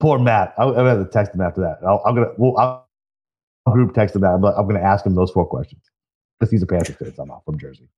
[0.00, 0.54] Poor Matt.
[0.58, 1.78] I, I'm to text him after that.
[1.86, 2.28] I'll, I'm gonna.
[2.36, 4.30] Well, I'll, group text him that.
[4.30, 5.82] I'm, I'm going to ask him those four questions
[6.38, 7.88] because he's a Panthers fan somehow from Jersey.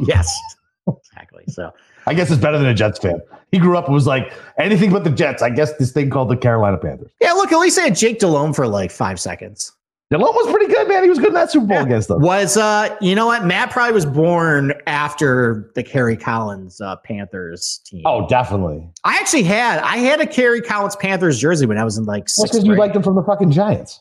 [0.00, 0.38] Yes,
[0.88, 1.44] exactly.
[1.48, 1.70] So
[2.06, 3.20] I guess it's better than a Jets fan.
[3.52, 5.42] He grew up and was like anything but the Jets.
[5.42, 7.10] I guess this thing called the Carolina Panthers.
[7.20, 9.72] yeah, look, at least they had Jake Delhomme for like five seconds.
[10.10, 11.04] Delhomme was pretty good, man.
[11.04, 11.84] He was good in that Super Bowl Yeah.
[11.84, 12.20] against them.
[12.20, 13.44] Was uh, you know what?
[13.44, 18.02] Matt probably was born after the Kerry Collins uh, Panthers team.
[18.04, 18.88] Oh, definitely.
[19.04, 22.24] I actually had I had a Kerry Collins Panthers jersey when I was in like
[22.24, 22.78] That's sixth because you grade.
[22.80, 24.00] liked him from the fucking Giants.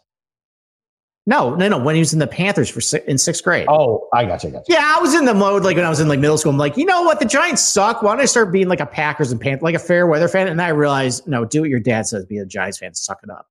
[1.30, 1.78] No, no, no.
[1.78, 3.68] When he was in the Panthers for si- in sixth grade.
[3.70, 4.50] Oh, I got you.
[4.50, 4.74] I got you.
[4.74, 6.52] Yeah, I was in the mode like when I was in like middle school.
[6.52, 7.20] I'm like, you know what?
[7.20, 8.02] The Giants suck.
[8.02, 10.48] Why don't I start being like a Packers and Panthers, like a fair weather fan?
[10.48, 12.26] And I realized, no, do what your dad says.
[12.26, 12.96] Be a Giants fan.
[12.96, 13.48] Suck it up.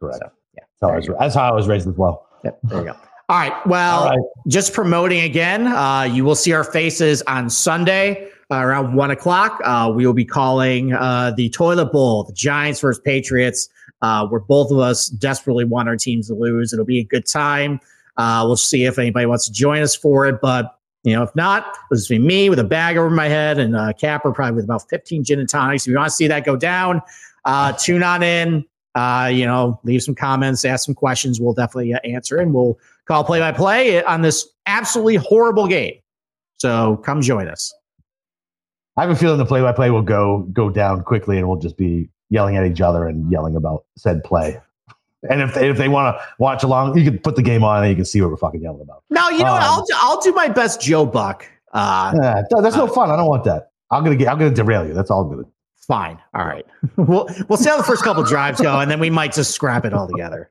[0.00, 0.20] Correct.
[0.20, 0.64] So, yeah.
[0.80, 2.26] That's how, I was, that's how I was raised as well.
[2.44, 2.96] Yep, there you go.
[3.28, 3.66] All right.
[3.66, 4.18] Well, All right.
[4.48, 5.66] just promoting again.
[5.66, 9.60] Uh, you will see our faces on Sunday uh, around one o'clock.
[9.64, 13.68] Uh, we will be calling uh, the Toilet Bowl, the Giants versus Patriots,
[14.04, 16.74] uh, where both of us desperately want our teams to lose.
[16.74, 17.80] It'll be a good time.
[18.18, 21.34] Uh, we'll see if anybody wants to join us for it, but you know, if
[21.34, 24.56] not, it'll just be me with a bag over my head and a Capper probably
[24.56, 25.84] with about 15 gin and tonics.
[25.84, 27.00] If you want to see that go down,
[27.46, 28.64] uh, tune on in.
[28.94, 31.40] Uh, you know, leave some comments, ask some questions.
[31.40, 35.94] We'll definitely uh, answer, and we'll call play by play on this absolutely horrible game.
[36.58, 37.74] So come join us.
[38.96, 42.08] I have a feeling the play-by-play will go go down quickly, and we'll just be
[42.30, 44.60] yelling at each other and yelling about said play.
[45.30, 47.82] And if they, if they want to watch along, you can put the game on
[47.82, 49.04] and you can see what we're fucking yelling about.
[49.08, 49.62] No, you know what?
[49.62, 51.46] Um, I'll I'll do my best, Joe Buck.
[51.72, 53.10] Uh, Yeah, that's no fun.
[53.10, 53.70] I don't want that.
[53.90, 54.28] I'm gonna get.
[54.28, 54.92] I'm gonna derail you.
[54.92, 55.46] That's all I'm
[55.86, 56.18] fine.
[56.34, 56.66] All right.
[56.96, 59.84] we'll we'll see how the first couple drives go, and then we might just scrap
[59.84, 60.50] it all together.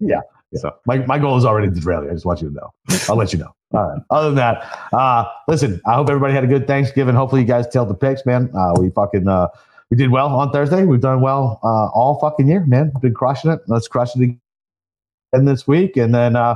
[0.00, 0.20] Yeah.
[0.54, 2.10] So My my goal is already to derail you.
[2.10, 2.72] I just want you to know.
[3.08, 3.54] I'll let you know.
[3.72, 4.02] All right.
[4.10, 5.80] Other than that, uh, listen.
[5.86, 7.14] I hope everybody had a good Thanksgiving.
[7.14, 8.50] Hopefully, you guys tailed the picks, man.
[8.56, 9.46] Uh, we fucking uh,
[9.90, 10.84] we did well on Thursday.
[10.84, 12.92] We've done well uh, all fucking year, man.
[13.00, 13.60] Been crushing it.
[13.66, 16.54] Let's crush it again this week, and then uh,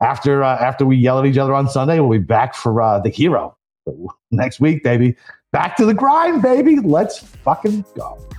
[0.00, 3.00] after uh, after we yell at each other on Sunday, we'll be back for uh,
[3.00, 3.56] the hero
[4.30, 5.16] next week, baby.
[5.52, 6.78] Back to the grind, baby.
[6.80, 8.29] Let's fucking go.